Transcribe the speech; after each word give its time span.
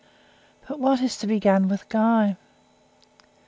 "But 0.67 0.79
what 0.79 0.99
is 0.99 1.15
to 1.17 1.27
be 1.27 1.39
done 1.39 1.67
with 1.67 1.87
Guy?" 1.87 2.35